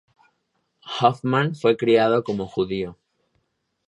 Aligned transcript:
Hoffman 0.83 1.53
fue 1.53 1.77
criado 1.77 2.23
como 2.23 2.47
judío. 2.47 2.97